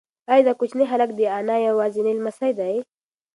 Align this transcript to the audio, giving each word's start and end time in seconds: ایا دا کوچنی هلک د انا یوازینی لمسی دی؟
ایا 0.31 0.45
دا 0.47 0.53
کوچنی 0.59 0.85
هلک 0.91 1.09
د 1.15 1.19
انا 1.37 1.55
یوازینی 1.67 2.13
لمسی 2.17 2.51
دی؟ 2.59 2.75